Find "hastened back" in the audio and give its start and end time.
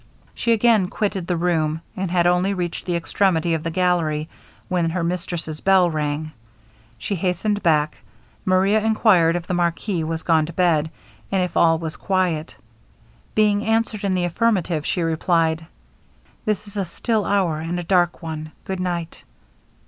7.13-7.97